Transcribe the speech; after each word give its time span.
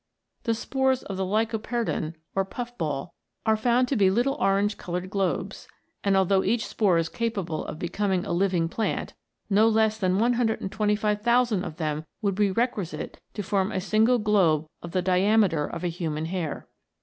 The 0.45 0.55
spores 0.55 1.03
of 1.03 1.15
the 1.15 1.23
lycoperdon 1.25 2.15
or 2.33 2.43
puff 2.43 2.75
ball 2.75 3.13
are 3.45 3.55
found 3.55 3.87
to 3.89 3.95
be 3.95 4.09
little 4.09 4.33
orange 4.39 4.75
coloured 4.75 5.11
globes, 5.11 5.67
and 6.03 6.17
although 6.17 6.43
each 6.43 6.65
spore 6.65 6.97
is 6.97 7.07
capable 7.07 7.63
of 7.67 7.77
becoming 7.77 8.25
a 8.25 8.31
living 8.31 8.67
plant, 8.67 9.13
no 9.47 9.67
less 9.69 9.99
than 9.99 10.17
125,000 10.17 11.63
of 11.63 11.77
them 11.77 12.07
would 12.19 12.33
be 12.33 12.49
re 12.49 12.65
quisite 12.65 13.17
to 13.35 13.43
form 13.43 13.71
a 13.71 13.79
single 13.79 14.17
globe 14.17 14.65
of 14.81 14.89
the 14.91 15.03
diameter 15.03 15.67
of 15.67 15.83
a 15.83 15.87
human 15.87 16.25
hair. 16.25 16.67